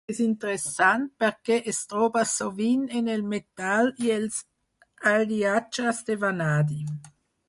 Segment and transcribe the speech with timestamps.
[0.11, 4.39] És interessant perquè es troba sovint en el metall i els
[5.13, 6.81] aliatges de vanadi.